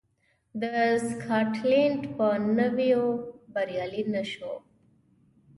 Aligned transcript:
د 0.61 0.63
سکاټلنډ 1.07 2.01
په 2.15 2.27
نیولو 2.57 3.09
بریالی 3.53 4.03
نه 4.13 4.23
شو. 4.31 4.53